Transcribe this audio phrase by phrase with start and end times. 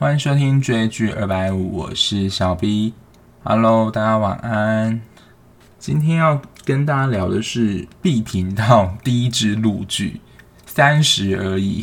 [0.00, 2.94] 欢迎收听追剧二百五，我是小 B。
[3.42, 5.02] Hello，大家晚安。
[5.78, 10.22] 今天要跟大家聊的是 B 频道第一支陆剧
[10.64, 11.82] 《三十而已》。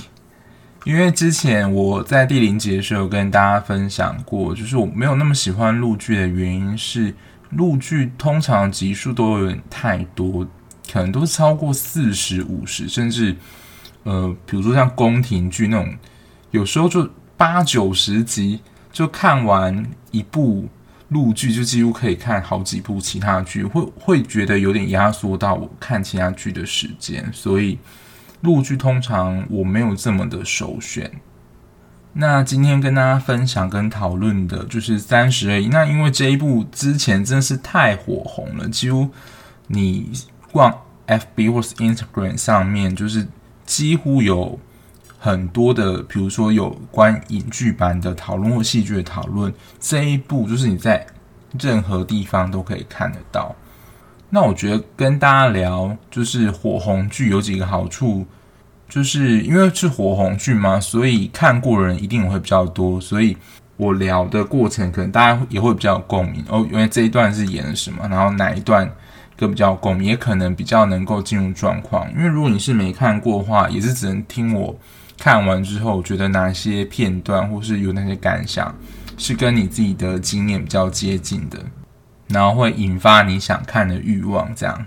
[0.84, 7.14] 因为之前我在第零集的时候跟大家分享过，就是我没有那么喜欢陆剧的原因是，
[7.52, 10.44] 陆剧通常集数都有点太多，
[10.92, 13.36] 可能都超过四十五十，甚至
[14.06, 15.96] 呃，比如说像宫廷剧那种，
[16.50, 17.08] 有时候就
[17.38, 18.60] 八九十集
[18.92, 20.68] 就看完一部。
[21.10, 27.80] 陆剧就几乎可以看好几部其他剧，会会觉得有点压缩到我看其他剧的时间，所以
[28.42, 31.10] 陆剧通常我没有这么的首选。
[32.12, 39.10] 那今天跟大家分享跟讨论的就是《三十而已》，那因为这一部之前真的是太火红了，几乎
[39.68, 40.12] 你
[40.52, 43.26] 逛 FB 或是 Instagram 上面，就是
[43.66, 44.60] 几乎有。
[45.20, 51.06] 很多的，比如说有关影剧版的讨论或戏剧的讨论，这一部就是你在
[51.60, 53.56] 任何地方都可以看得到。
[54.30, 58.26] 那我觉得跟大家聊就是火红剧有几个好处，
[58.88, 63.36] 就是因为是火红剧嘛，所以看过的人一定会比较多，所以
[63.76, 66.68] 我聊的过程可能大家也会比较共鸣哦。
[66.72, 68.88] 因为这一段是演什么，然后哪一段
[69.36, 72.08] 更比较共鸣，也可能比较能够进入状况。
[72.12, 74.78] 因为如果你是没看过的话，也是只能听我。
[75.18, 78.74] 看完之后，觉得哪些片段或是有哪些感想
[79.18, 81.58] 是跟你自己的经验比较接近的，
[82.28, 84.54] 然后会引发你想看的欲望。
[84.56, 84.86] 这样，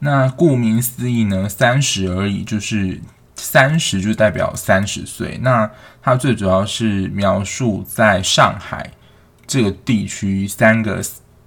[0.00, 3.00] 那顾名思义呢，三十而已，就是
[3.36, 5.38] 三十就代表三十岁。
[5.40, 5.70] 那
[6.02, 8.90] 它最主要是描述在上海
[9.46, 11.00] 这个地区三个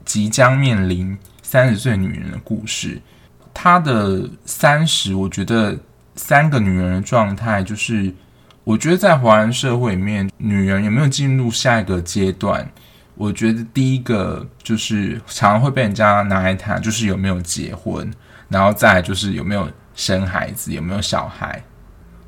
[0.06, 3.02] 即将面临三十岁女人的故事。
[3.54, 5.78] 它的三十，我觉得。
[6.16, 8.14] 三个女人的状态，就是
[8.64, 12.70] 我觉得在华人社会里面，女人有没有进入下一个阶段？
[13.16, 18.12] 我觉得第一个就是常常会被人家拿来谈，就是有没有结婚，
[18.50, 21.62] 然后再就是有没有生孩子，有没有小孩。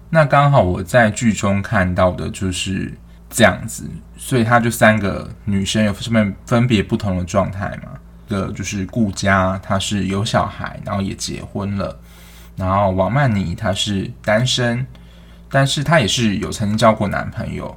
[0.09, 2.93] 那刚好我在剧中看到的就是
[3.29, 7.89] 这样子，所以他就三个女生有什么分别不同的状态嘛？
[8.27, 11.99] 一个就是顾佳，她是有小孩，然后也结婚了。
[12.55, 14.85] 然后王曼妮她是单身，
[15.49, 17.75] 但是她也是有曾经交过男朋友。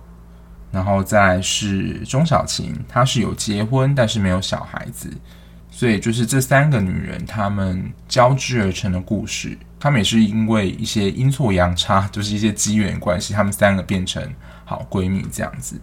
[0.70, 5.10] 然后再是钟晓芹，她是有结婚，但是没有小孩子。
[5.70, 9.56] 所以就是这三个女人，她们交织而成的故事。
[9.80, 14.22] 她们也是因为一些阴错阳差，就是一些机缘关系，她们三个变成
[14.64, 15.80] 好闺蜜这样子。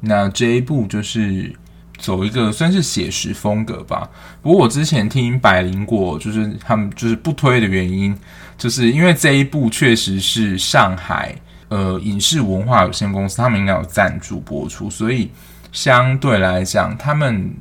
[0.00, 1.54] 那这一部就是。
[1.98, 4.08] 走一个算是写实风格吧。
[4.40, 8.16] 不过我之前听百灵果，就是他们就是不推的原因，
[8.56, 11.34] 就是因为这一部确实是上海
[11.68, 15.30] 呃影视文化有限公司，他们应该有赞助播出，所以
[15.72, 17.52] 相对来讲，他们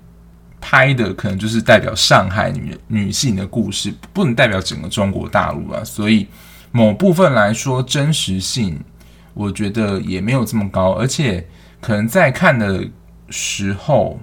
[0.62, 5.84] 拍的可能就是代表上海女女性的故事，不能代表整个中国大陆啊。
[5.84, 6.28] 所以
[6.72, 8.80] 某部分来说，真实性
[9.34, 11.46] 我觉得也没有这么高，而且
[11.82, 12.84] 可能在看的
[13.30, 14.20] 时候。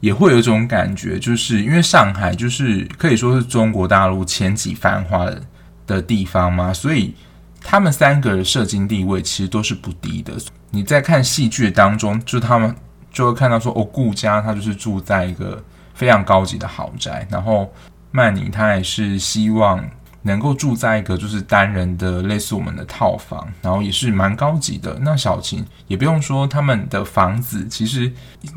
[0.00, 5.42] 也会有一种感觉，就是因为上海就是可以说是中国大陆前几繁华的
[5.86, 7.14] 的地方嘛，所以
[7.62, 10.34] 他们三个的社经地位其实都是不低的。
[10.68, 12.76] 你在看戏剧当中，就他们
[13.10, 15.64] 就会看到说，哦，顾家他就是住在一个
[15.94, 17.72] 非常高级的豪宅，然后
[18.10, 19.82] 曼妮她也是希望。
[20.26, 24.98] 能够住在一个就是单人的类似我们的套房，然后也是蛮高级的。
[25.02, 28.10] 那小琴也不用说，他们的房子其实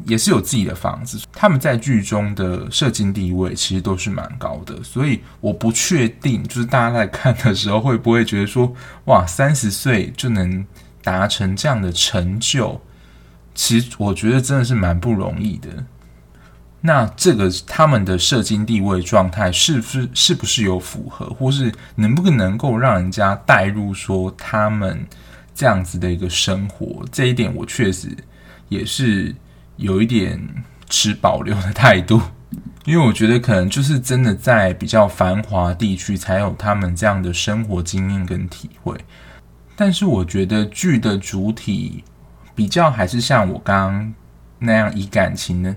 [0.06, 1.20] 也是有自己的房子。
[1.34, 8.74] 他们在剧中的社经地位其实都是蛮高的，所以我不确定，就是大家在看的时候会不会觉得说，
[9.06, 10.66] 哇，三十岁就能
[11.04, 12.80] 达成这样的成就，
[13.54, 15.70] 其实我觉得真的是蛮不容易的。
[16.80, 25.06] 那这个他们的社经地位状态是不是是不是有符合，或是能不能够让人家带入说他们
[25.56, 27.04] 这样子的一个生活？
[27.12, 28.16] 这一点我确实
[28.70, 29.36] 也是
[29.78, 30.40] 有一点
[30.88, 32.22] 持保留的态度，
[32.86, 38.96] 因为我觉得可能就是真的在比较繁华地区才有他们这样的生活经验跟体会。
[39.76, 42.04] 但是我觉得剧的主体
[42.54, 44.14] 比较还是像我刚刚
[44.60, 45.76] 那样以感情的。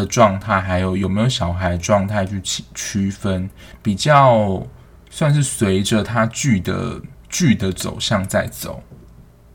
[0.00, 2.40] 的状态，还有有没有小孩状态去
[2.74, 3.48] 区分，
[3.82, 4.62] 比较
[5.08, 7.00] 算是随着他剧的
[7.30, 8.82] 剧的走向在走。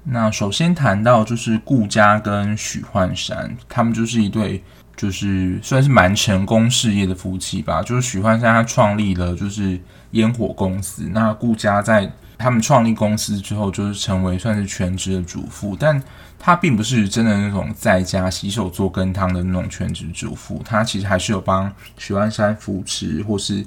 [0.03, 4.63] 那首先谈到就是顾佳跟许幻山，他们就是一对，
[4.95, 7.83] 就是算是蛮成功事业的夫妻吧。
[7.83, 9.79] 就是许幻山他创立了就是
[10.11, 12.11] 烟火公司，那顾佳在
[12.41, 16.01] 他们创立公司之后，就是成为算是全职的主妇，但
[16.39, 23.63] 她并不是真的那种在家洗手做羹汤的那种全职主妇，她其实还是有帮许幻山扶持或是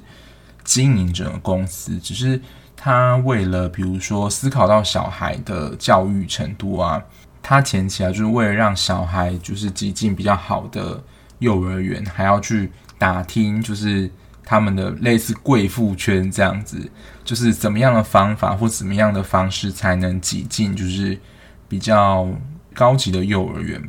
[0.63, 2.39] 经营整个公司，只是
[2.75, 7.01] 她为了比如说思考到小孩的教育程度啊，
[7.41, 11.01] 她前期啊就是为了让小孩就是挤进比较好的
[11.39, 14.11] 幼儿园，还要去打听就是。
[14.45, 16.77] 他们的类似贵妇圈这样子，
[17.23, 21.19] 就是怎么样的方法或怎么样的方式才能挤进，就是
[21.67, 22.29] 比较
[22.75, 23.81] 高级的幼儿园。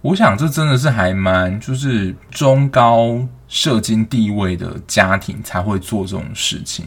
[0.00, 3.16] 我想这真的是还蛮就是中高
[3.46, 6.84] 社经地位的家庭才会做这种事情，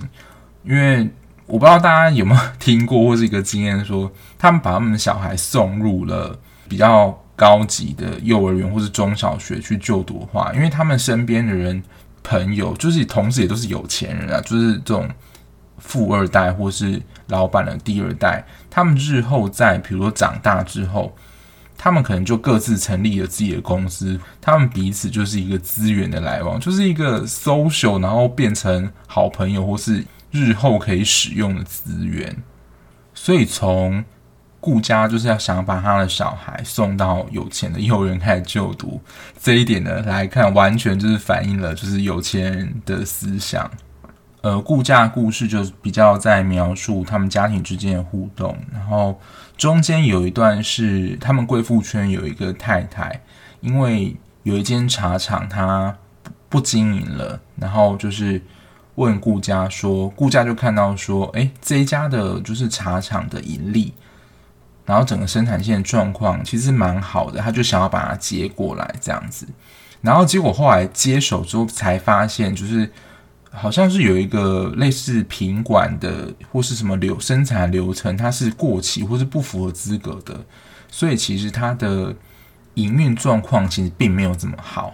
[0.65, 1.09] 因为
[1.45, 6.37] 我不知道大家有没有听过或是一个经验，说他们把他们的小孩送入了
[6.67, 11.81] 比较高级的幼儿园或是中小学去就读的话，因为他们身边的人。
[12.27, 15.07] 朋友就是同时也都是有钱人啊，就是这种
[15.77, 21.15] 富二代或是老板的第二代，他们日后在比如说长大之后，
[21.77, 32.35] 他们可能就各自成立了自己的公司，他们彼此就是一个资源的来往，就是一个 social，然后变成好朋友或是日后可以使用的资源，
[33.13, 34.03] 所以从。
[34.65, 38.99] 顾家就是要想把他的小孩送到有钱的幼儿园开始就读，
[39.39, 43.69] 这一点呢来看，完全就是反映了就是有钱人的思想。
[44.41, 49.19] 呃，顾家故事就比较在描述他们家庭之间的互动，然后
[49.55, 53.21] 中间有一段是他们贵妇圈有一个太太，
[53.61, 55.95] 因为有一间茶厂她
[56.49, 58.41] 不经营了，然后就是
[58.95, 63.93] 问顾家说，顾家就看到说，诶，这一家的就是茶厂的盈利。
[64.85, 69.47] 然后整个生产线的状况其实蛮好的，他就想要把它接过来这样子，
[69.99, 72.87] 然后结果后来接手之后才发现，就是
[73.49, 80.39] 好像是有一个类似品管的或是什么流生产流程，它是过期或是不符合资格的，
[80.91, 82.15] 所以其实它的
[82.75, 84.93] 营运状况其实并没有这么好，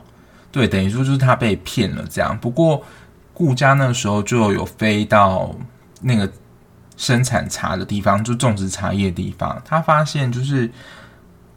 [0.54, 2.38] 对，等于说就是他被骗了这样。
[2.40, 2.82] 不过
[3.34, 5.54] 顾家那时候就有飞到
[6.00, 6.32] 那个。
[7.02, 10.70] 生产茶的地方，就种植茶叶的地方，他发现就是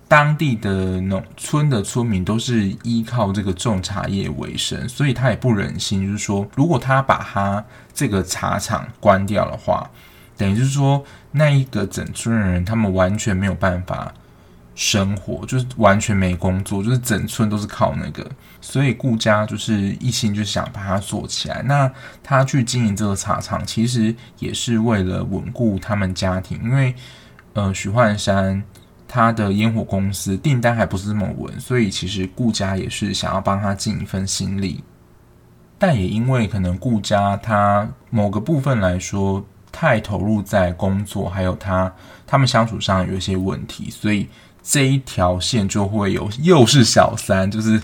[0.08, 7.62] 当地的农村的村民都是依靠这个种茶叶为生，所以他也不忍心，就是说，如果他把他
[7.92, 9.90] 这个茶厂关掉的话，
[10.38, 14.14] 等于就是说，那一个整村的人，他们完全没有办法。
[14.76, 18.28] 生活就是完全没工作，就是整村都是靠那个，
[18.60, 21.62] 所以顾家就是一心就想把它做起来。
[21.62, 21.88] 那
[22.24, 26.92] 他去经营这个茶厂，其实也是为了稳固他们家庭，因为
[27.52, 28.60] 呃许幻山
[29.06, 34.82] 他的烟火公司订单还不是这么稳，所以其实顾家也是想要帮他尽一份心力。
[35.78, 41.92] 但也因为可能顾家他某个部分来说太投入在工作，还有他
[42.26, 44.28] 他们相处上有一些问题，所以。
[44.66, 47.80] 这一条线就会有，又是小三，就是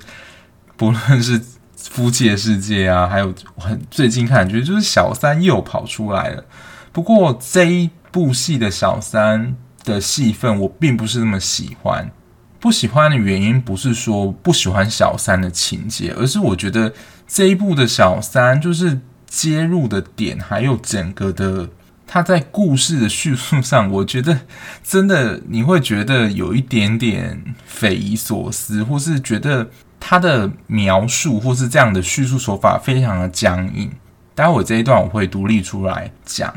[0.79, 1.39] 不论是
[1.77, 6.43] 夫妻的世界啊，还有很最近看，觉得就是小三又跑出来了。
[6.91, 9.55] 不过这一部戏的小三
[9.85, 12.11] 的戏份，我并不是那么喜欢。
[12.59, 16.93] 不喜欢的原因不是说不喜欢小三的情节，而是我觉得
[17.29, 21.69] 这一部的小三就是接入的点，还有整个的。
[22.13, 24.41] 他在故事的叙述上， 我觉得
[24.83, 33.89] 真的你会觉得有一点点匪夷所思，或是觉得他的描述或是这样的叙述手法非常的僵硬。
[34.35, 36.53] 待会这一段我会独立出来讲，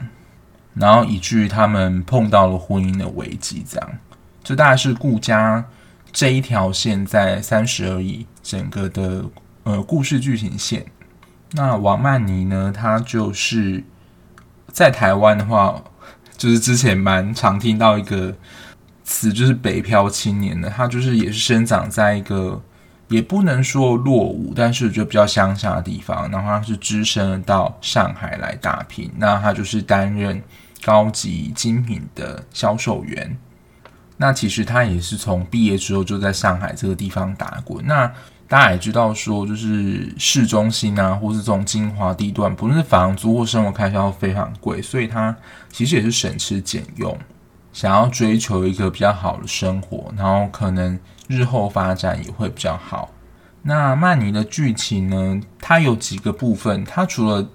[0.73, 3.89] 然后以至于他们碰到了婚姻的危机，这样
[4.43, 5.63] 就大概是顾家
[6.11, 9.23] 这一条线在三十而已整个的
[9.61, 10.83] 呃故事剧情线。
[11.51, 13.83] 那王曼妮呢，她就是。
[14.73, 15.81] 在台湾的话，
[16.35, 18.35] 就是之前蛮常听到一个
[19.03, 22.59] 词，就是北漂青年的，他就是也是生长在一个
[23.07, 30.41] 也不能说落伍，但是就比较乡下的地方，然后他是只身到上海来打拼，那他就是担任
[30.83, 33.37] 高级精品的销售员。
[34.17, 37.85] 那其实他也是从毕业之后就在上海这个地方打滚。
[37.85, 38.11] 那
[38.53, 45.35] 大家也知道，说就是市中心啊，或是这种精华地段，不论是房租或生活开销都非常贵，所以他
[45.71, 47.17] 其实也是省吃俭用，
[47.71, 53.09] 想要追求一个比较好的生活，然后可能日后发展也会比较好。
[53.63, 57.49] 那曼妮的剧情呢，它有几个部分，它除了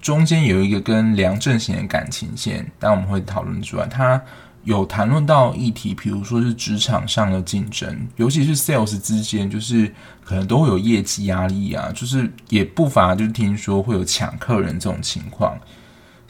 [0.00, 4.22] 中间有一个跟梁正贤的感情线，但我们会讨论之外，它。
[4.64, 9.92] 有谈论到议题，比如说是职场上的竞争，尤其是 sales 之间，就是
[10.24, 15.58] 可能都会有业绩压力啊，就是也不乏就是听说会有抢客人这种情况。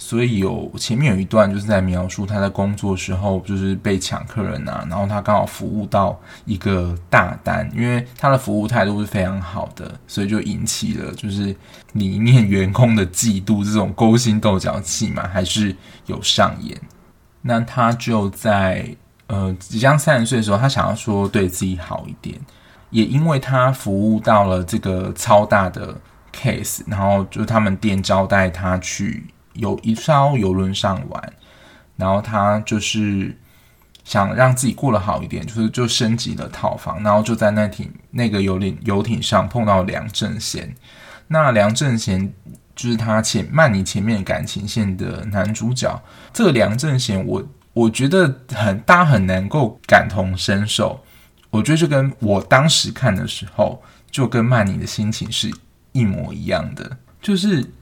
[0.01, 11.53] 所以有前面有一段就是在描述他在工作时候就是被抢客人啊，然后他刚好服务到一个大单，因为他的服务态度是非常好的，所以就引起了就是
[11.95, 15.75] 里面员工的嫉妒，这种勾心斗角戏嘛，还是
[16.07, 16.81] 有上演。
[17.43, 18.95] 那他就在
[19.27, 22.39] 呃即将三十岁的时候，他想要说对自己好一点，
[22.91, 25.95] 也因为他服务到了这个超大的
[26.33, 29.27] case，然后就他们店招待他去。
[29.55, 31.33] 有一艘游轮上玩，
[31.97, 33.37] 然后他就是
[34.05, 40.73] 想让自己过得好一点，就是就升级了套房，然后就在那艇那个游轮游艇上碰到梁正贤。
[41.27, 42.33] 那梁正贤
[42.79, 46.01] 就是他前曼妮前面感情线的男主角。
[46.33, 50.99] 这个梁正贤，我我觉得很大家很能够感同身受。
[51.51, 55.53] 我觉得就跟我当时看的时候，就跟曼妮的心情是
[55.93, 57.73] 一模一样的，就是。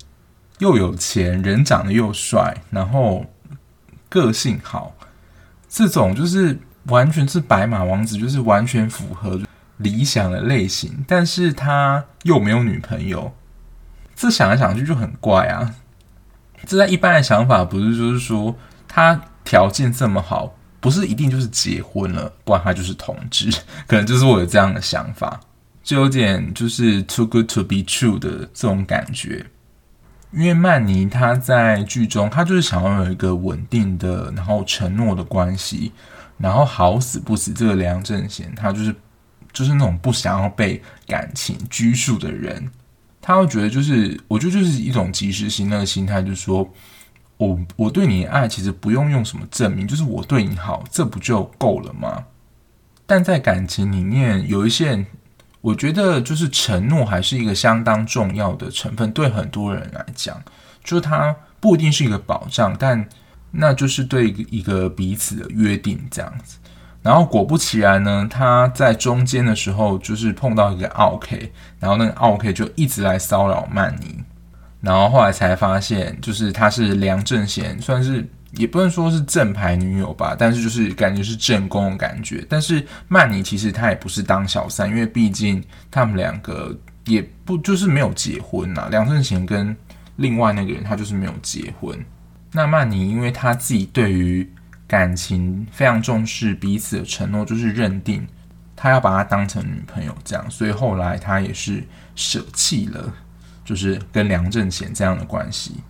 [0.59, 3.26] 又有钱，人长得又帅，然后
[4.09, 4.97] 个性好，
[5.69, 9.38] 这种就是完全是白马王子，就是完全符合
[9.76, 11.05] 理想的类型。
[11.07, 13.31] 但是他又没有女朋友，
[14.16, 15.75] 这想来想去就很怪啊！
[16.66, 18.56] 这在一般的想法不是就是说
[18.88, 23.50] 他条件这么好，不是一定就是结婚了，不然他就是同志，
[23.87, 25.38] 可能就是我有这样的想法，
[25.85, 29.44] 就有点就是 too good to be true 的这种感觉。
[30.32, 35.92] 因为曼妮她在剧中，她就是想要有一个稳定的，然后承诺的关系，
[36.37, 38.94] 然后好死不死，这个梁正贤他就是
[39.52, 42.70] 就是那种不想要被感情拘束的人，
[43.26, 46.73] 他会觉得就是，我觉得就是一种及时行乐的心态，就是说
[47.38, 52.25] 我我对你的爱其实不用用什么证明，就是我对你好，这不就够了吗？
[53.04, 55.06] 但在感情里面有一些人。
[55.62, 60.40] 我觉得就是承诺还是一个相当重要的成分，对很多人来讲，
[60.85, 63.04] 就是它不一定是一个保障，但
[63.50, 66.59] 那就是对一个彼此的约定这样子。
[67.06, 74.18] 然后果不其然呢，他在中间的时候就是碰到一个奥 K，然后那个奥 K 就一直来骚扰曼妮，
[74.80, 78.28] 然后后来才发现，就是他是梁正贤，算是。
[78.52, 82.42] 也不能说是正牌女友吧，但是就是感觉是正宫的感觉。
[82.48, 88.88] 但是曼妮其实她也不是当小三，因为毕竟他们两个也不就是没有结婚呐。
[88.90, 89.76] 梁正贤跟
[90.14, 92.02] 另外那个人他就是没有结婚。
[92.50, 94.50] 那曼妮因为她自己对于
[94.87, 98.26] 感情非常重视彼此的承诺，就是认定
[98.75, 101.83] 他要把她当成女朋友这样，所以后来他也是
[102.14, 103.12] 舍弃了，
[103.64, 105.81] 就是跟梁正贤这样的关系。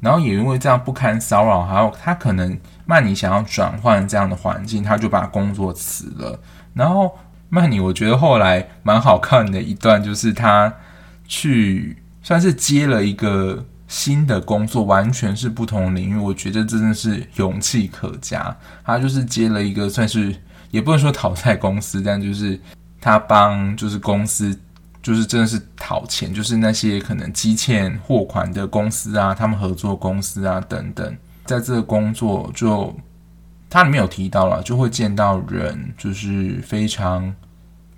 [0.00, 6.38] 然后也因为这样不堪骚扰，还有他可能曼妮想要转换这样的环境，他就把工作辞了。
[6.74, 7.18] 然后
[7.48, 10.70] 曼妮，我觉得后来蛮好看的一段，就是他
[11.26, 16.16] 去算是接了一个新的工作，完全是不同领域。
[16.16, 18.56] 我觉得真的是勇气可嘉。
[18.84, 20.34] 他就是接了一个算是
[20.72, 22.58] 也不能说讨债公司，但就是
[23.00, 24.58] 他帮就是公司。
[25.04, 32.96] 就是真的是讨钱，就是那些可能积欠货款的公司啊，他们合作公司啊等等，在这个工作就
[33.68, 37.30] 他里面有提到了，就会见到人，就是非常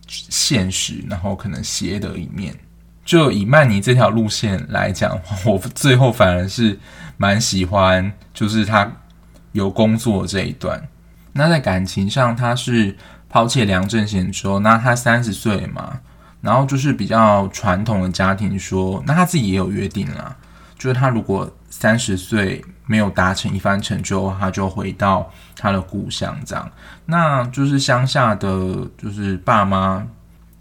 [0.08, 2.52] 现实，然后可能邪的一面。
[3.06, 6.78] 就以曼妮这条路线来讲，我最后反而是
[7.16, 8.92] 蛮喜欢，就是他
[9.52, 10.86] 有工作这一段。
[11.32, 12.96] 那在感情上，他是
[13.30, 16.00] 抛弃梁正贤之后，那他三十岁嘛。
[16.42, 20.36] 然后就是比较传统的家庭说，那他自己也有约定啦，
[20.78, 26.70] 就是他如果三十岁没有达成一番成就，他就回到他的故乡这样。
[27.04, 28.48] 那就是乡下的，
[28.96, 30.06] 就是爸妈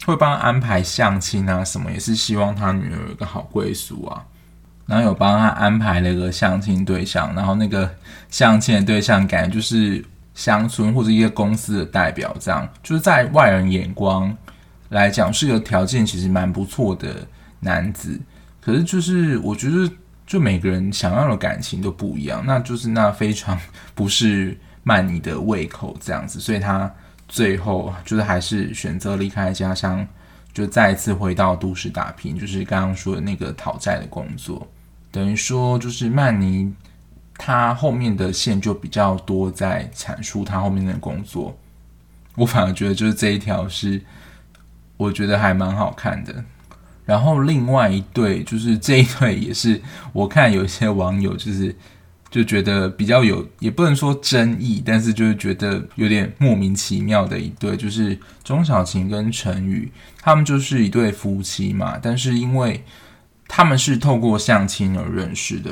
[0.06, 4.24] 会帮他安排相亲啊什么，也是希望他女儿有一个好归宿啊。
[4.86, 7.92] 然后有帮他安排了一个相亲对象，然后那个
[8.30, 10.02] 相亲的对象感觉就是
[10.34, 14.34] 乡村或者一个公司的代表这样，就是在外人眼光。
[14.90, 17.26] 来讲是个条件其实蛮不错的
[17.58, 18.16] 男子，
[18.60, 19.90] 可是就是我觉得
[20.24, 23.58] 就每个人想要的感情都不一样，那就是那非常
[23.96, 26.88] 不是曼妮的胃口这样子，所以他
[27.28, 30.06] 最后就是还是选择离开家乡，
[30.52, 34.66] 就再一次回到都市打拼，就是刚刚说的那个讨债的工作，
[35.10, 36.72] 等于说就是曼尼
[37.36, 41.56] 他后面的线就比较多在阐述他后面的工作，
[42.34, 44.00] 我反而觉得就是这一条是。
[44.98, 46.42] 我觉得还蛮好看的，
[47.04, 49.78] 然后另外一对就是这一对也是
[50.14, 51.76] 我看有一些网友就是
[52.28, 59.90] 就觉得比较有，也不能说争议，但是就是觉得有点莫名其妙的一对，就是钟小芹跟陈宇，
[60.20, 62.84] 他们就是一对夫妻嘛，但是因为
[63.48, 65.70] 他们是透过相亲而认识的，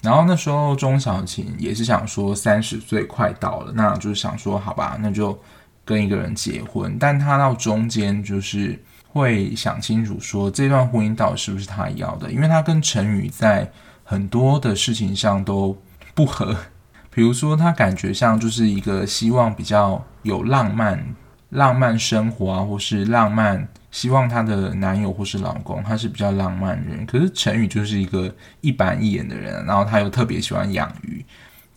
[0.00, 5.38] 然后那时候钟小琴也是想说三十岁快到了，那就是想说好吧，那就
[5.84, 6.96] 跟一个人结婚。
[6.98, 13.70] 但他到中间就是会想清楚说这段婚姻到底是不是他要的，因为他跟陈宇在
[14.04, 15.76] 很多的事情上都
[16.14, 16.56] 不合。
[17.10, 21.04] 比如说他感觉像就是一个希望比较有浪漫、
[21.50, 23.66] 浪漫生活啊，或是浪漫。
[23.90, 27.06] 希望她的男友或是老公，他是比较浪漫人。
[27.06, 31.24] 可是陈宇就是一个一板一眼的人，然后他又特别喜欢养鱼，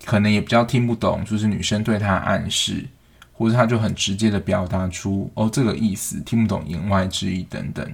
[0.03, 2.83] 可能也比较听不懂，就是女生对他暗示，
[3.31, 7.87] 或者他就很直接的表达出哦这个意思，听不懂言外之意等等。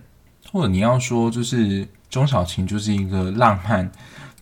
[0.54, 3.92] 或者你要说就是钟小晴就是一个浪漫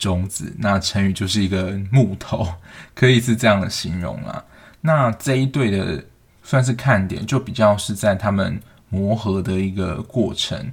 [0.02, 2.48] 种子，那成语就是一个木头，
[2.94, 4.44] 可以是这样的形容啦。
[4.82, 6.04] 那这一对的
[6.44, 8.60] 算是看点，就比较是在他们。
[8.94, 10.70] 磨合的一个过程。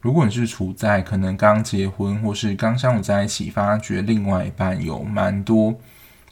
[0.00, 5.72] 如果你是处在可能刚结婚或是刚相处在一起，发觉另外一半有蛮多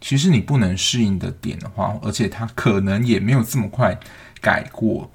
[0.00, 3.96] 其实你不能适应的点的话，而且他可能也没有这么快
[4.40, 5.08] 改过，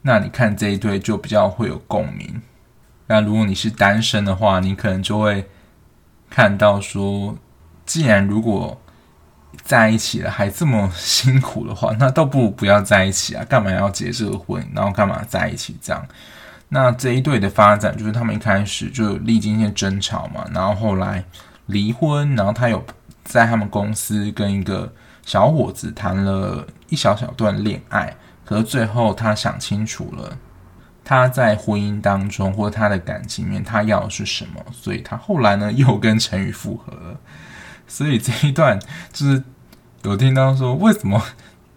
[0.00, 2.40] 那你看这一对就比较会有共鸣。
[3.06, 5.46] 那如果你是单身的话，你可能就会
[6.34, 7.36] 看到说，
[7.86, 8.76] 既然如果
[9.62, 13.44] 在一起了还这么辛苦的话，那倒不如不要在一起啊！
[13.48, 14.68] 干嘛要结这个婚？
[14.74, 16.04] 然后干嘛在一起这样？
[16.70, 21.24] 那这一对的发展就是他们一开始就历经一些争吵嘛，然后后来
[21.66, 22.84] 离婚，然后他有
[23.22, 24.92] 在他们公司跟一个
[25.24, 28.12] 小伙子谈了一小小段恋爱，
[28.44, 30.36] 可是最后他想清楚了，
[31.04, 37.20] 他在婚姻当中或他的感情里面他要的是什么，所以他后来呢又跟陈宇复合了。
[37.86, 38.80] 所以这一段
[39.12, 39.44] 就是
[40.02, 41.22] 有听到说，为什么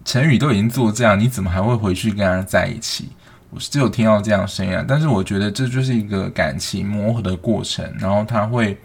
[0.04, 3.10] 陈宇都已经做这样，你怎么还会回去跟他在一起？
[3.50, 8.78] 我是只有听到这样声音啊，但是我觉得这就是一个感情磨合的过程，然后他会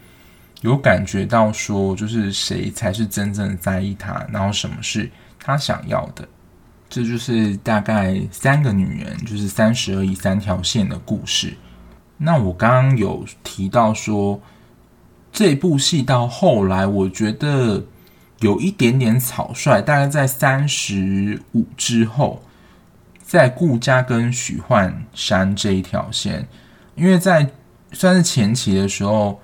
[0.62, 6.26] 有感觉到说，就是谁才是真正在意他，然后什么是他想要的。
[6.88, 11.54] 这就是大概三个女人，就是三十而已三条线的故事。
[12.18, 14.40] 那我刚刚有提到说。
[15.36, 17.82] 这部戏到后来，我觉得
[18.38, 19.82] 有一点点草率。
[19.82, 22.40] 大概在三十五之后，
[23.20, 26.46] 在顾佳跟许幻山这一条线，
[26.94, 27.50] 因为在
[27.90, 29.40] 算是前期的时候。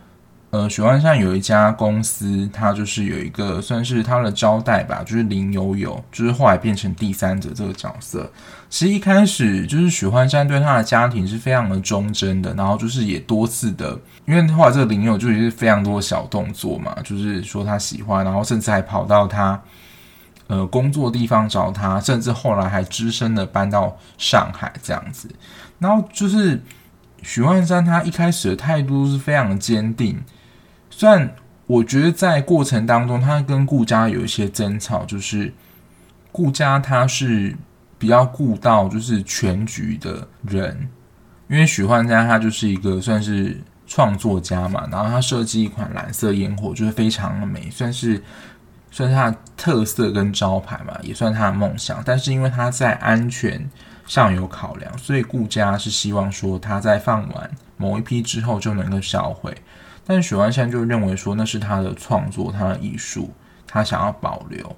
[0.50, 8.28] 呃，许幻山有一家公司，他就是有一个算是他的招待吧，就是林有有，就是后来变成第三者这个角色。
[8.68, 19.62] 其实一开始就是许幻山对他的家庭是非常的忠贞的，然后就是也多次的，因为后来这个林有就是非常多小动作嘛，就是说他喜欢，然后甚至还跑到他
[20.48, 25.28] 呃工作地方找他，甚至后来还只身的搬到上海这样子。
[25.78, 26.60] 然后就是
[27.22, 30.20] 许幻山他一开始的态度是非常的坚定。
[31.00, 31.34] 虽然
[31.66, 35.50] 我觉得在过程当中，他跟顾家有一些争吵，就是
[36.30, 37.56] 顾家他是
[37.98, 40.90] 比较顾到就是全局的人，
[41.48, 48.22] 因为许幻家他就是一个算是创作家嘛，然后他设计一款蓝色烟火，就是非常的美，算是
[48.90, 52.02] 算是他的特色跟招牌嘛，也算他的梦想。
[52.04, 53.66] 但是因为他在安全
[54.06, 59.56] 上有考量，所以顾家是希望说他在放完某一批之后就能够销毁。
[60.10, 63.30] 但许幻山就认为说那是他的创作，他的艺术，
[63.64, 64.74] 他想要保留。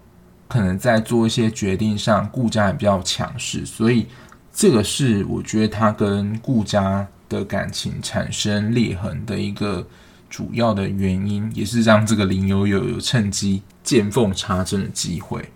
[0.47, 4.07] 可能在做一些决定上，顾家也比较强势，所以
[4.53, 9.87] 这个是我觉得他跟顾家的感情产生裂痕的一个
[10.29, 15.51] 主要的原因，也是让这个林有有有趁机见缝插针的机会。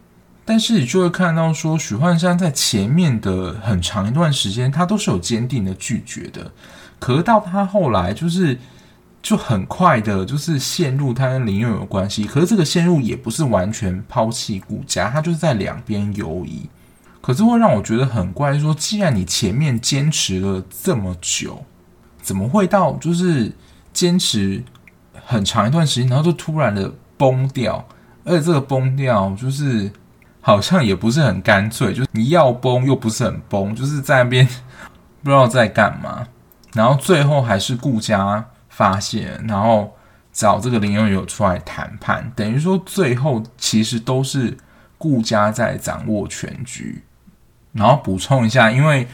[0.46, 6.50] 但是你就会看到说，许幻山在前面的很长一段时间，他都是有坚定的拒绝的，
[6.98, 8.58] 可是到他后来就是。
[9.26, 12.22] 就很快的，就是陷入他跟林有有关系。
[12.22, 16.70] 可是这个陷入也不是完全抛弃顾家，他就是在两边游移。
[17.20, 21.64] 可是会让我觉得很怪，说既然你前面坚持了这么久，
[22.22, 23.50] 怎么会到就是
[23.92, 24.62] 坚持
[25.24, 27.84] 很长一段时间，然后就突然的崩掉？
[28.22, 29.90] 而且这个崩掉，就是
[30.40, 34.46] 好像也不是很干脆，就是你要崩又不是很崩，就是在那边
[35.24, 36.24] 不知道在干嘛。
[36.74, 38.44] 然后最后还是顾家。
[38.76, 39.96] 发现，然后
[40.34, 44.54] 找这个林有有出来谈判，等于说最后其实都是
[44.98, 47.02] 顾家在掌握全局。
[47.72, 49.08] 然后补充一下，因为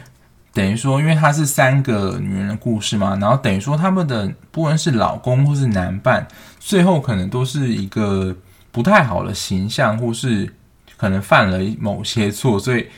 [0.53, 6.27] 等于说，因为它是三个女人的故事嘛，然后等于说他们的不论是老公或是男伴，
[6.59, 8.37] 最后可能都是一个
[8.73, 10.53] 不太好的形象，或是
[10.97, 12.89] 可能犯了某些错，所以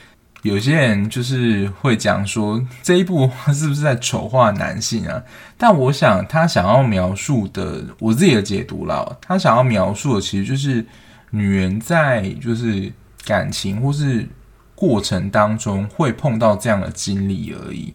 [0.45, 5.23] 有些人就是会讲说这一部 是不是在丑化男性啊？
[5.57, 10.85] 但我想他想要描述的，我自己的解读啦，他想要描述的其实就是
[11.31, 12.93] 女人在就是
[13.25, 14.29] 感情或是
[14.75, 17.95] 过程当中会碰到这样的经历而已。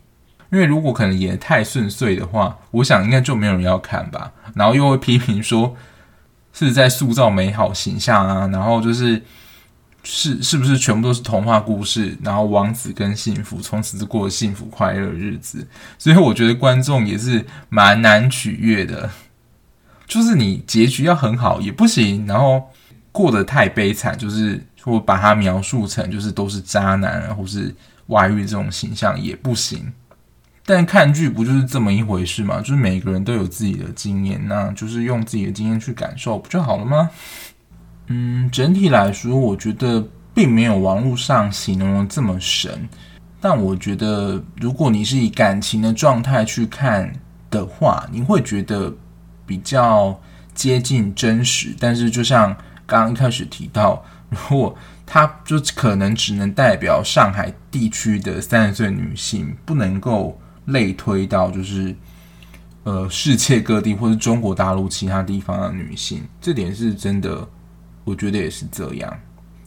[0.51, 4.31] 因为如果可能演得太顺遂的话，我想应该就没有人要看吧。
[4.55, 5.75] 然后又会批评说
[6.51, 9.21] 是在塑造美好形象啊，然后就是。
[10.03, 12.17] 是是不是全部都是童话故事？
[12.23, 19.09] 然后王子跟幸福从此就过幸福快乐的日子，所以我觉得观众也是蛮难取悦的。
[20.07, 22.63] 就是你结局要很好也不行，然后
[23.11, 27.75] 过得太悲惨，就是说把它描述成就是都是渣男啊，或是
[28.07, 29.91] 外遇这种形象也不行。
[30.65, 32.59] 但看剧不就是这么一回事吗？
[32.59, 37.09] 就是每个人都有自己的经验，那就是用自己的经验去感受不就好了吗？
[38.11, 42.89] 嗯，整体来说，我觉得并没有网络上形容的这么神。
[43.39, 47.13] 但我觉得，如果你是以感情的状态去看
[47.51, 48.91] 的话，你会觉得
[49.45, 50.19] 比较
[50.55, 51.73] 接近真实。
[51.79, 52.53] 但是，就像
[52.85, 61.95] 刚刚一开始提到， 如果它就可能只能代表上海地区的三十岁女性，不能够类推到就是
[62.83, 67.47] 呃世界各地或是中国大陆其他地方的女性，这点是真的。
[68.09, 69.19] 我觉得也是这样，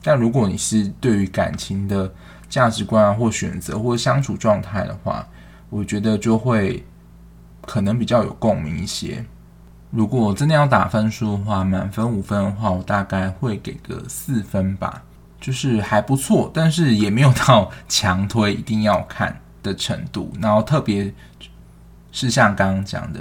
[0.03, 2.13] 但如果你是对于感情的
[2.49, 5.25] 价值观啊，或选择，或相处状态的话，
[5.71, 6.85] 我觉得就会
[7.61, 9.25] 可能比较有共鸣一些。
[9.93, 15.01] 如果真的要打分数的话，满分五分的话，我大概会给个四分吧，
[15.41, 20.33] 就是还不错，但是也没有到 强推一定要看的程度。
[20.41, 21.15] 然后特别
[22.11, 23.21] 是像刚刚讲的，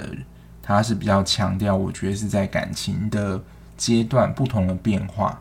[0.60, 3.40] 他是比较强调，我觉得是在感情的。
[3.82, 5.40] 阶段不同的变化，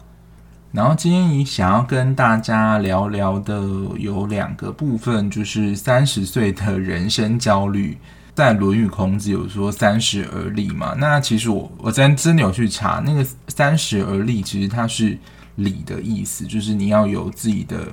[0.72, 3.62] 然后今天你想要跟大家聊聊的
[4.00, 8.00] 有两个部分，就是三十岁的人生焦虑。
[8.34, 15.16] 在《论语》孔子有说“三十而立”嘛，那其实我我真真的有去查，那个“三十而立”其实它是
[15.58, 17.90] “理”的意思，就是你要有自己的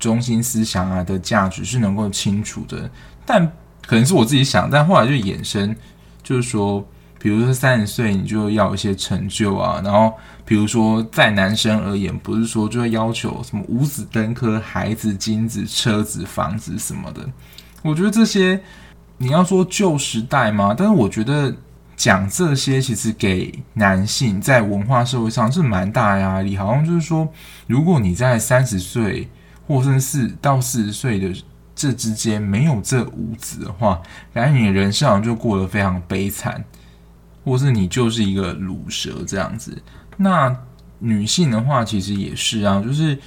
[0.00, 2.90] 中心思想啊的价值是能够清楚的。
[3.24, 3.46] 但
[3.86, 5.76] 可能是我自己想，但后来就衍生，
[6.20, 6.84] 就是说。
[7.24, 9.80] 比如说三十岁，你就要一些成就啊。
[9.82, 10.12] 然后，
[10.44, 17.26] 比如说在男生而言，不是说就会要求什么五子登科、孩子、金子、车子、房子什么的。
[17.80, 18.60] 我觉得这些
[19.16, 20.74] 你要说旧时代吗？
[20.76, 21.50] 但是我觉得
[21.96, 26.58] 讲这些其实给男性在文化社会上是蛮大压力。
[26.58, 27.26] 好像就是说，
[27.66, 29.30] 如果你在三十岁
[29.66, 31.34] 或甚至四到四十岁的
[31.74, 33.98] 这之间没有这五子的话，
[34.34, 36.62] 感觉你的人生好像就过得非常悲惨。
[37.44, 39.76] 或是你就是一个乳蛇这样子，
[40.16, 40.56] 那
[40.98, 43.18] 女性的话其实也是啊，就是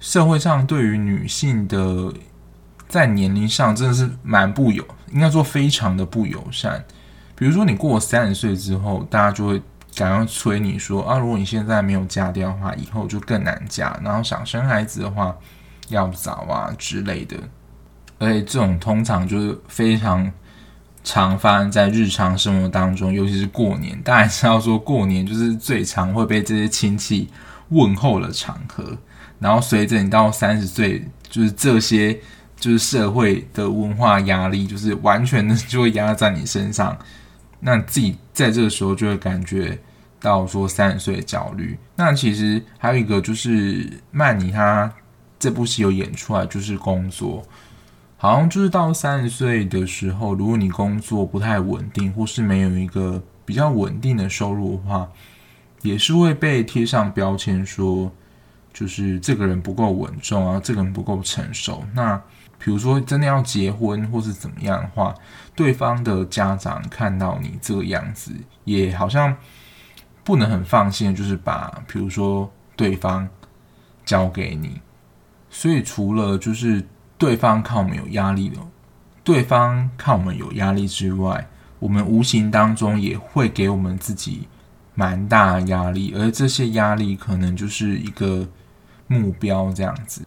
[0.00, 2.12] 社会上对于女性的
[2.88, 6.84] 在年龄上真的是蛮不友，应该说非常的不友善。
[7.36, 9.62] 比如说你过三十岁之后，大家就会
[9.94, 15.36] 赶快催你说啊，如果你现在没有嫁掉的话，以后就更难嫁，然后想生孩子的话
[15.90, 17.36] 要早啊之类的。
[18.18, 20.28] 而且这种通常就是非常。
[21.02, 27.28] 常发生在日常生活当中，尤其是过年，大家知道说过年就是最常会被这些亲戚
[27.70, 28.96] 问候的场合。
[29.38, 32.18] 然后随着你到三十岁，就是这些
[32.56, 36.96] 就是社会的文化压力，就是完全的就会压在你身上。
[37.60, 39.78] 那自己在这个时候就会感觉
[40.20, 41.78] 到说三十岁的焦虑。
[41.96, 44.92] 那其实还有一个就是曼尼他
[45.38, 47.42] 这部戏有演出来，就是工作。
[48.22, 55.08] 好像就是到三十岁的时候，如果你工作不太稳定，或是没有一个比较稳定的收入的话，
[55.80, 58.12] 也是会被贴上标签，说
[58.74, 61.82] 就是这个人不够稳重啊，这个人不够成熟。
[61.94, 62.14] 那
[62.58, 65.14] 比如说真的要结婚或是怎么样的话，
[65.56, 69.34] 对方的家长看到你这个样子，也好像
[70.22, 73.26] 不能很放心，就是把比如说对方
[74.04, 74.78] 交给你。
[75.48, 76.84] 所以除了就是。
[77.20, 78.56] 对方看我们有压力的，
[79.22, 81.46] 对方看我们有压力之外，
[81.78, 84.48] 我们无形当中也会给我们自己
[84.94, 88.48] 蛮大压力，而这些压力可能就是一个
[89.06, 90.22] 目标这样子。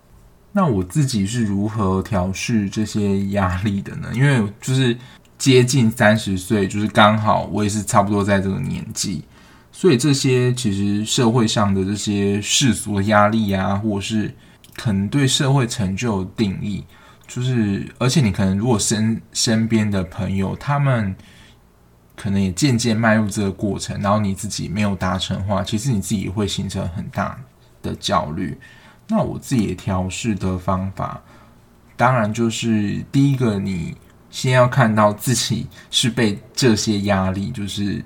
[0.51, 4.11] 那我自己是如何调试这些压力的呢？
[4.13, 4.95] 因为就是
[5.39, 9.23] 接近三十岁，就是刚好我也是差不多在这个年纪，
[9.71, 14.31] 所以这些其实社会上的这些世俗的压力啊，或是。
[14.75, 16.83] 可能对社会成就定义，
[17.27, 21.15] 就是而且你可能如果身身边的朋友，他们
[22.15, 27.39] 可能也渐渐迈入这个过程，然后你自己没有达成的话，其实你自己会形成很大
[27.81, 28.57] 的焦虑。
[29.07, 31.21] 那我自己也调试的方法，
[31.95, 33.95] 当然就是第一个，你
[34.29, 38.03] 先要看到自己是被这些压力就是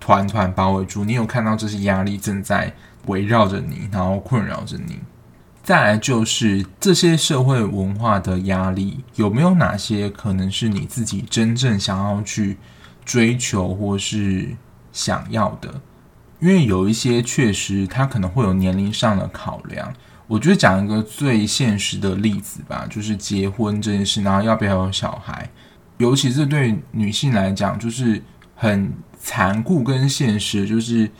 [0.00, 2.72] 团团包围住，你有看到这些压力正在
[3.06, 4.98] 围绕着你，然后困扰着你。
[5.68, 12.56] 再来就是这些社会文化的压力，有没有哪些可能是你自己真正想要去
[13.04, 14.56] 追求或是
[14.94, 15.82] 想要的？
[16.40, 19.92] 因为有一些确实它可能会有年龄上的考量。
[20.26, 25.50] 我觉得讲一个最现实的例子吧，就是结婚这件事，然后要不要有小孩，
[25.98, 28.22] 尤其是对女性来讲，就是
[28.54, 31.10] 很残酷跟现实，就是。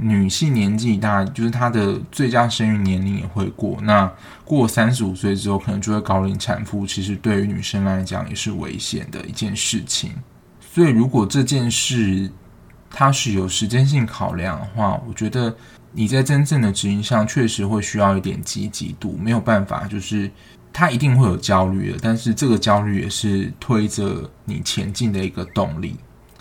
[0.00, 3.78] 女性年纪大，就是她的最佳生育年龄也会过。
[3.82, 4.10] 那
[4.44, 6.86] 过三十五岁之后，可能就会高龄产妇。
[6.86, 10.12] 其实对于女生来讲，也是危险的一件事情。
[10.60, 12.30] 所以，如果这件事
[12.88, 15.54] 它是有时间性考量的话，我觉得
[15.92, 19.18] 你在真正的执行上确实会需要一点积极度。
[19.20, 20.30] 没有办法，就是
[20.72, 25.96] 他一定会有焦虑的，但是这个焦虑也是推着你前进的一个动力。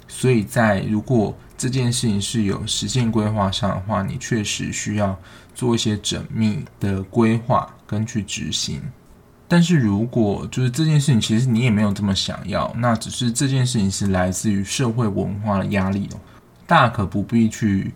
[0.07, 5.17] 所以在如果这件事情是有时间规划上的话，你确实需要
[5.55, 8.79] 做一些缜密的规划跟去执行。
[9.47, 16.19] 但是如果就是这件事情其实你也没有这么想要，那只是这件事情是来自于社会文化的压力哦，
[16.67, 17.91] 大可不必去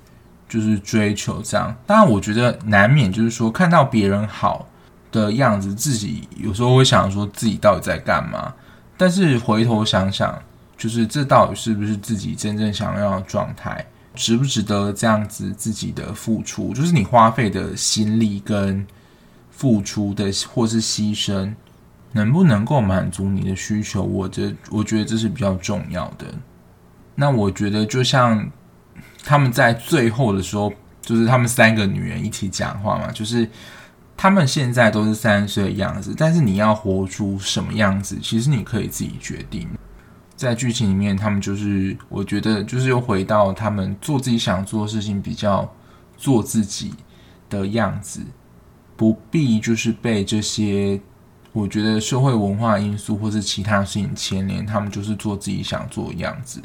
[0.49, 1.75] 就是追求这样。
[1.85, 4.67] 当然，我觉得难免就是说看到别人好
[5.11, 8.53] 的样子，自己有时候会想说自己到底在干嘛。
[8.97, 10.41] 但是回头想想。
[10.81, 16.73] 就是这到底是不是自己真正想要的状态，值不值得这样子自己的付出？
[16.73, 18.83] 就是你花费的心力跟
[19.51, 21.53] 付出的或是牺牲，
[22.13, 24.01] 能不能够满足你的需求？
[24.01, 26.25] 我这我觉得这是比较重要的。
[27.13, 28.49] 那我觉得就像
[29.23, 33.47] 他们在最后的时候，就是他们三个女人一起讲话嘛，就是
[34.17, 39.69] 他们现在都是三十岁的样子，但是你要活出什么样子，其实你可以自己决定。
[40.41, 45.71] 在剧情里面，他们就是我觉得就是又回到他们做自己想做的事情，比较
[46.17, 46.95] 做自己
[47.47, 48.21] 的样子，
[48.97, 50.99] 不必就是被这些
[51.53, 56.59] 我觉得社会文化因素或是其他事情牵连，他们就是做自己想做的样子。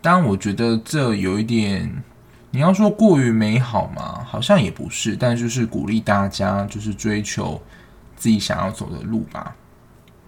[0.00, 2.02] 当然，我觉得这有一点，
[2.50, 7.60] 你要说过于美好嘛，好像也不是，但就是鼓励大家就是追求
[8.16, 9.54] 自己想要走的路吧。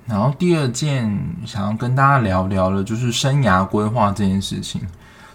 [0.07, 4.81] 然后第二件想要跟大家聊聊的，就是生涯规划这件事情。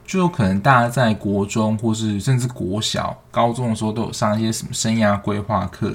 [0.06, 5.94] 就有可能大家在国中或是甚至国小、高中的时候都有上一些什么生涯规划课，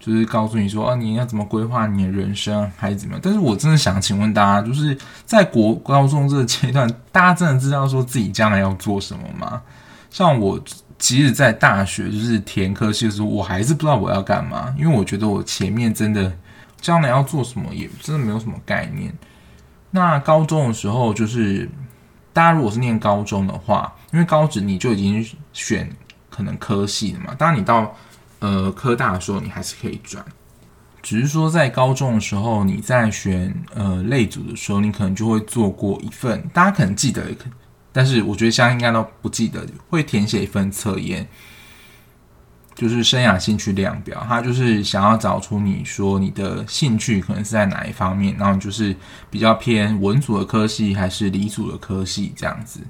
[0.00, 3.20] 就是告诉你说，啊，你要怎么规划你的人生，还是怎么样？
[3.22, 4.96] 但是我真的想请问大家，就是
[5.26, 9.60] 在国高中这个阶段，大家真的知道说自己将来要做什么吗？
[10.08, 10.58] 像我，
[10.96, 16.32] 即使在大学就是填科系的时候，我还是不知道我要干嘛，因为我觉得我前面真的。
[16.82, 19.10] 将来要做什么也真的没有什么概念。
[19.90, 21.70] 那高中的时候，就是
[22.32, 25.90] 大家如果是念高中的话，因为高职你就已经选
[26.28, 27.34] 可能科系了嘛。
[27.38, 27.94] 当然你到
[28.40, 30.24] 呃科大的时候，你还是可以转。
[31.02, 37.24] 只是说在高中的时候，你在选呃类组的时候，你可能就会做过一份，大家可能记得，
[37.92, 41.26] 但是我觉得现在应该都不记得，会填写一份测验。
[42.74, 48.94] 就是生涯兴趣量表，他就是想要找出你说你的兴趣可能是在哪一方面，然后就是
[49.30, 52.80] 比较偏文组的科系还是理组的科系这样子。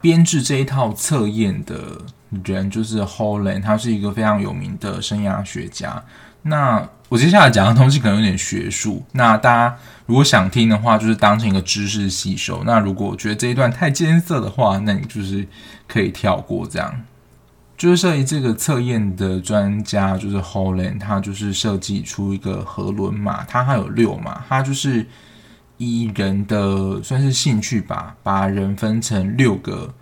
[0.00, 2.00] 编制这一套测验的
[2.44, 6.02] 人就是 Holland，他是一个非常有名的生涯学家。
[6.42, 12.62] 那我接下来讲的东西可能有点学术，那大家如果想听的话，就是当成一个知识吸收。
[12.64, 15.46] 那如果觉得这一段太艰涩的话，那你就是
[15.88, 16.94] 可以跳过这样。
[17.76, 25.06] 就是设计这个测验的专家就是 Holland，他就是设计出一个和伦码，它还有六码，它就是
[25.76, 29.92] 以人的算是兴趣吧，把人分成六个，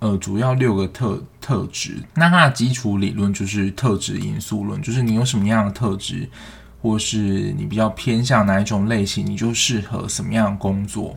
[0.00, 2.02] 呃，主要六个特特质。
[2.14, 6.28] 那它的基础理论就是特质因素论，就是你有什么样的特质，
[6.82, 11.16] 或是你比较偏向哪一种类型，你就适合什么样的工作。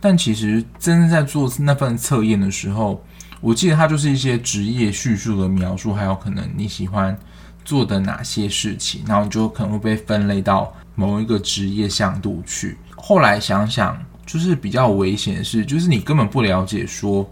[0.00, 3.02] 但其实真正在做那份测验的时候，
[3.44, 7.14] 我记得它就是一些职业叙述的描述，还有可能你喜欢
[7.62, 12.78] 做的哪些事情，然后你就可能会被分类到某一个职业向度去。
[12.96, 17.30] 后来想想，就是比较危险的是，就是你根本不了解说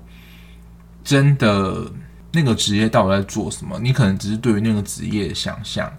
[1.03, 1.91] 真的
[2.31, 5.91] 那个职业到底在做什么，你可能只是对于那个职业的想象，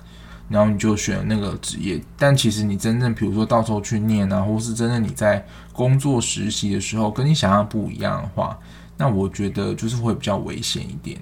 [0.47, 8.55] 然后你就选那个职业，但其实你真正比如说到时候去念啊，或是真正你在工作实习的时候，跟你想象不一样的话。
[9.03, 11.19] 那我觉得就是会比较危险一点，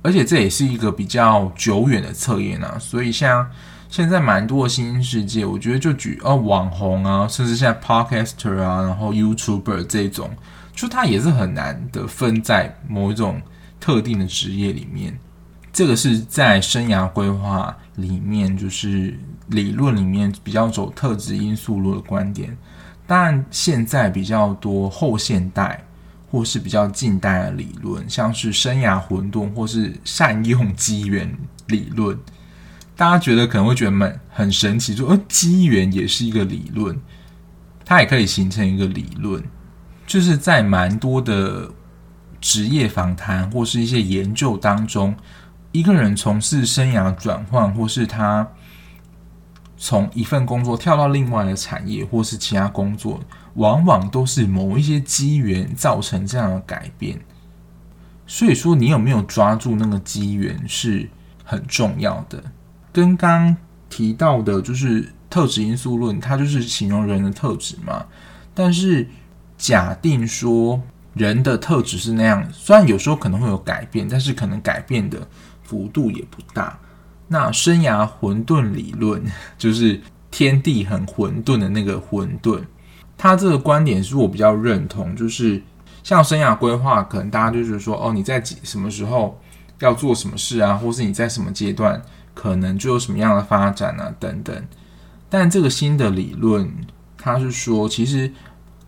[0.00, 3.46] 而且这也是一个比较久远的测验啊，所以像
[3.90, 10.30] 现在蛮多的新世界，我觉得就举哦网红啊，甚至现在 Podcaster 啊，然后 YouTuber 这种，
[10.74, 13.42] 就它也是很难的分在某一种
[13.78, 15.14] 特定的职业里面。
[15.70, 22.56] 这个是在生涯规划里面，就是理论里面比较走特质因素论的观点。
[23.06, 25.84] 当然，现在比较多后现代
[26.30, 31.36] 或是比较近代的理论，像是生涯混沌或是善用机缘
[31.66, 32.18] 理论。
[32.94, 37.00] 大家觉得可能会觉得蛮很神奇，说呃，机缘也是一个理论，
[37.84, 39.42] 它也可以形成一个理论，
[40.06, 41.70] 就是在蛮多的
[42.40, 45.14] 职业访谈或是一些研究当中，
[45.70, 48.46] 一个人从事生涯转换，或是他
[49.78, 53.20] 从一份工作跳到另外的产业，或是其他工作，
[53.54, 57.18] 往往都是某一些机缘造成这样的改变。
[58.26, 61.08] 所以说，你有没有抓住那个机缘是
[61.44, 62.42] 很重要的。
[62.92, 63.56] 跟刚
[63.88, 68.04] 提到的，就是特质因素论，它就是形容人的特质嘛。
[68.52, 69.08] 但是
[69.56, 70.82] 假定说
[71.14, 75.26] 人的特质是那样，虽然有时候可能会有改变，但是可能改变的
[75.62, 76.78] 幅度也不大。
[77.28, 79.22] 那生涯混沌理论
[79.56, 82.62] 就是天地很混沌的那个混沌，
[83.16, 85.14] 他这个观点是我比较认同。
[85.14, 85.62] 就是
[86.02, 89.40] 像生涯规划，可能大家就是说，哦，你在几什么时候
[89.80, 92.02] 要做什么事啊，或是你在什么阶段。
[92.34, 94.64] 可能就有什么样的发展啊，等等。
[95.28, 96.72] 但这个新的理论，
[97.16, 98.32] 它是说，其实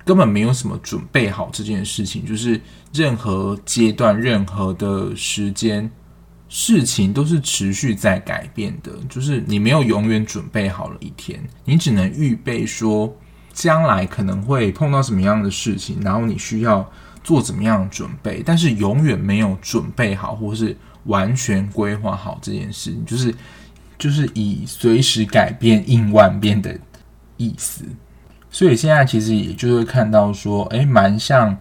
[0.04, 2.60] 根本没有什么准备好这件事情，就是
[2.92, 5.90] 任何阶段、任何的时间，
[6.50, 8.92] 事情都是持续在改变的。
[9.08, 13.10] 就是你没有永远准备好了一天，你只能预备说
[13.54, 16.86] 将来可能会碰到什么样的事情，然后你需要
[17.24, 20.76] 做怎么样的准备，但是永远没有准备好，或是。
[21.04, 23.34] 完全规划好这件事情，就是
[23.98, 26.78] 就是以随时改变应万变的
[27.38, 27.86] 意思。
[28.50, 31.56] 所以现在其实也就会看到说，诶，蛮像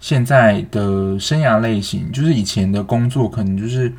[0.00, 3.92] 现在的生涯类型，就是以前的工作可能就是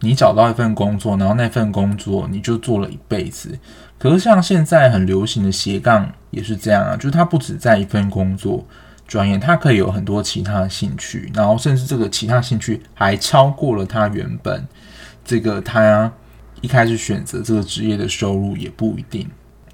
[0.00, 3.58] 你找到一份工作，然后那份工作你就做了一辈子。
[3.98, 8.64] 可是像现在很流行的斜杠也是这样啊，就是他不止在一份工作。
[9.08, 14.68] 专业，他可以有很多其他兴趣，然后甚至这个其他兴趣还超过了他原本
[15.24, 16.12] 这个他
[16.60, 19.26] 一开始选择这个职业的收入也不一定。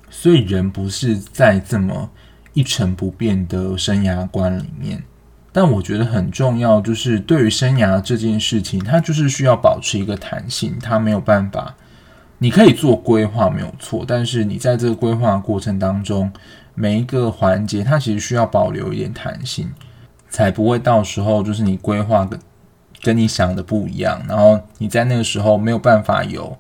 [0.09, 2.09] 所以人不是在这么
[2.53, 5.03] 一成不变的生涯观里面，
[5.55, 11.75] 但我觉得很重要，就是对于生涯这件事情，它就是需要保持一个弹性，它没有办法，
[12.37, 16.31] 你可以做规划没有错，但是你在这个规划过程当中。
[16.77, 19.73] 每一个环节，它其实需要保留一点弹性，
[20.29, 22.41] 才不会到时候就是你规划跟
[23.01, 26.59] 跟你想的不一样，然后你在那个时候没有办法有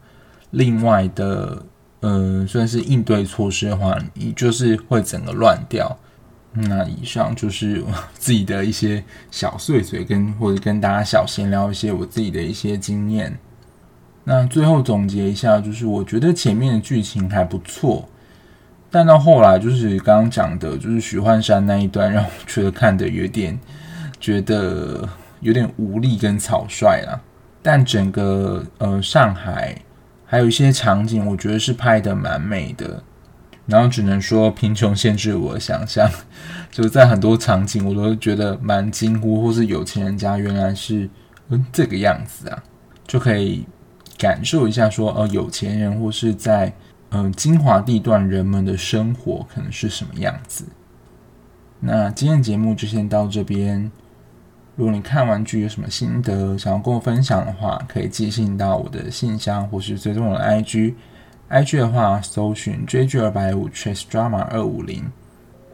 [0.52, 1.60] 另外的
[1.98, 5.98] 呃，算是应对措施的话，你就是会整个乱掉。
[6.56, 13.36] 那以上就是我 自己的一些小碎碎，跟或者跟大家小闲聊一些我自己的一些经验。
[14.22, 18.08] 那最后总结一下，就是我觉得前面的剧情还不错。
[18.90, 23.58] 但到后来，就是刚刚讲的，就是许幻山那一段，让我觉得看的有点
[24.20, 25.08] 觉得
[25.40, 27.20] 有点无力跟草率啦。
[27.60, 29.76] 但整个呃上海
[30.24, 33.02] 还有一些场景，我觉得是拍的蛮美的。
[33.66, 36.10] 然后只能说贫穷限制我的想象，
[36.70, 41.08] 就在很多场景我都觉得蛮惊呼，或是有钱人家原来是
[41.48, 42.62] 嗯这个样子啊，
[43.06, 43.66] 就可以
[44.18, 46.72] 感受一下说，呃有钱人或是在。
[47.16, 50.64] 嗯，精华地段人们的生活可能是什么样子？
[51.78, 53.88] 那今天节目就先到这边。
[54.74, 60.94] 如果你看完剧有什么心得，想要跟我分享的话，可以寄信到我的信箱，或是追踪我的 IG。
[61.50, 65.04] IG 的话，搜寻追剧二百五 Chase Drama 二五零，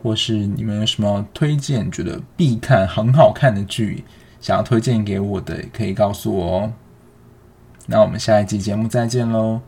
[0.03, 4.05] 或是你们有什么推荐觉得必看很好看的剧，
[4.41, 6.73] 想要推荐给我的，可以告诉我哦。
[7.87, 9.61] 那我们下一集节目再见喽，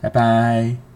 [0.00, 0.93] 拜拜。